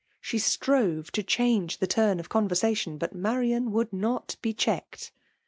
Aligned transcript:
She 0.19 0.39
strove 0.39 1.11
td 1.11 1.23
dbange 1.25 1.77
the 1.77 1.85
turn 1.85 2.19
of 2.19 2.27
conversation; 2.27 2.97
but 2.97 3.13
Marian 3.13 3.71
would 3.71 3.93
not 3.93 4.35
be 4.41 4.51
checked. 4.51 5.11